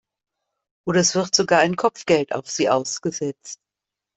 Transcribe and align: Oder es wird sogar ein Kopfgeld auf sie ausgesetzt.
Oder 0.87 1.01
es 1.01 1.13
wird 1.13 1.35
sogar 1.35 1.59
ein 1.59 1.75
Kopfgeld 1.75 2.33
auf 2.33 2.49
sie 2.49 2.69
ausgesetzt. 2.71 3.59